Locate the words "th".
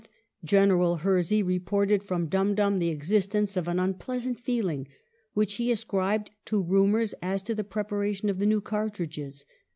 0.01-0.09